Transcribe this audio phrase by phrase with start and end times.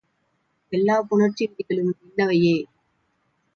[0.71, 2.57] எல்லாப் புணர்ச்சி விதிகளும் இன்னவையே.